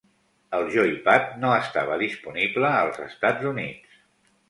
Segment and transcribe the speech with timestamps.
[0.59, 4.05] El Joypad no estava disponible als Estats Units.